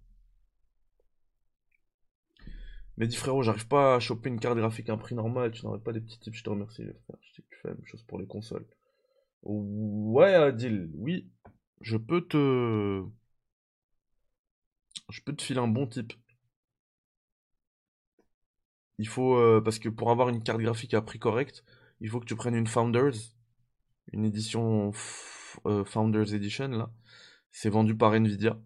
[2.96, 5.64] Mais dis frérot, j'arrive pas à choper une carte graphique à un prix normal, tu
[5.64, 7.18] n'aurais pas des petits tips, je te remercie les frères.
[7.20, 8.66] Je sais que tu fais la même chose pour les consoles.
[9.42, 11.30] Ouais Adil, oui,
[11.80, 13.02] je peux te...
[15.10, 16.12] Je peux te filer un bon tip.
[18.98, 21.64] Il faut, euh, parce que pour avoir une carte graphique à prix correct,
[22.00, 23.14] il faut que tu prennes une Founders,
[24.12, 24.92] une édition
[25.66, 26.90] euh, Founders Edition là.
[27.50, 28.58] C'est vendu par Nvidia.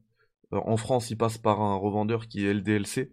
[0.53, 3.12] Euh, en France, il passe par un revendeur qui est LDLC.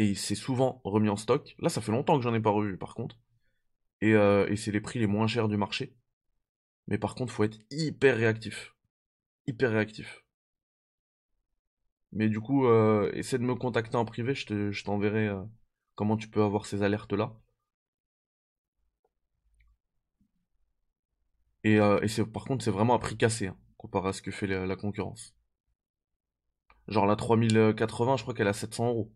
[0.00, 1.54] Et c'est souvent remis en stock.
[1.60, 3.16] Là, ça fait longtemps que j'en ai pas revu par contre.
[4.02, 5.94] Et, euh, et c'est les prix les moins chers du marché.
[6.88, 8.74] Mais par contre, faut être hyper réactif.
[9.48, 10.24] Hyper réactif.
[12.12, 15.42] Mais du coup, euh, essaie de me contacter en privé, je te, je t'enverrai euh,
[15.94, 17.32] comment tu peux avoir ces alertes-là.
[21.62, 21.78] Et,
[22.32, 24.74] par contre, c'est vraiment à prix cassé, hein, comparé à ce que fait la, la
[24.76, 25.34] concurrence.
[26.88, 29.12] Genre la 3080, je crois qu'elle à 700 euros.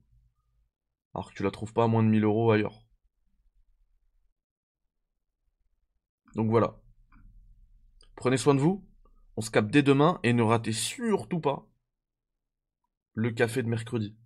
[1.14, 2.86] Alors que tu la trouves pas à moins de 1000 euros ailleurs.
[6.34, 6.80] Donc voilà.
[8.16, 8.86] Prenez soin de vous.
[9.36, 11.66] On se capte dès demain et ne ratez surtout pas
[13.14, 14.16] le café de mercredi.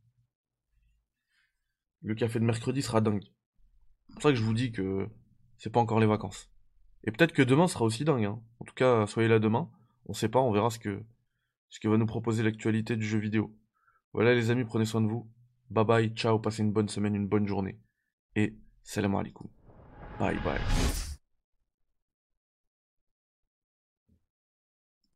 [2.03, 3.25] Le café de mercredi sera dingue.
[4.09, 5.09] C'est pour ça que je vous dis que
[5.59, 6.51] c'est pas encore les vacances.
[7.05, 8.25] Et peut-être que demain sera aussi dingue.
[8.25, 8.43] hein.
[8.61, 9.71] En tout cas, soyez là demain.
[10.07, 11.05] On sait pas, on verra ce que,
[11.69, 13.57] ce que va nous proposer l'actualité du jeu vidéo.
[14.13, 15.29] Voilà les amis, prenez soin de vous.
[15.71, 17.79] Bye bye, ciao, passez une bonne semaine, une bonne journée.
[18.35, 19.49] Et salam alaikum.
[20.19, 21.06] Bye bye.